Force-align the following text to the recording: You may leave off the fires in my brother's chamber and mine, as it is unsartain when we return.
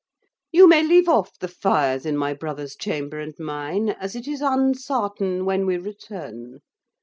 You 0.51 0.67
may 0.67 0.81
leave 0.81 1.07
off 1.07 1.37
the 1.37 1.47
fires 1.47 2.07
in 2.07 2.17
my 2.17 2.33
brother's 2.33 2.75
chamber 2.75 3.19
and 3.19 3.35
mine, 3.37 3.89
as 3.89 4.15
it 4.15 4.27
is 4.27 4.41
unsartain 4.41 5.45
when 5.45 5.67
we 5.67 5.77
return. 5.77 6.61